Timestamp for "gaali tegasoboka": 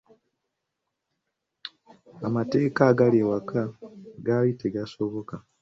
4.25-5.35